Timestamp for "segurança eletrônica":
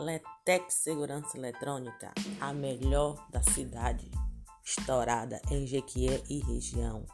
0.72-2.10